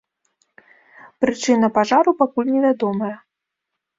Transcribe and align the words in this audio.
Прычына 1.25 1.67
пажару 1.77 2.11
пакуль 2.21 2.51
невядомая. 2.55 3.13